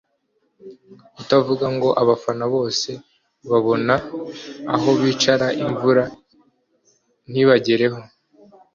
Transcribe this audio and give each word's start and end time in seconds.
utavuga 1.21 1.65
ngo 1.75 1.89
abafana 2.01 2.45
bose 2.55 2.89
babona 3.49 3.93
aho 4.75 4.87
bicara 5.01 5.47
imvura 5.63 6.03
ntibagereho 7.31 7.99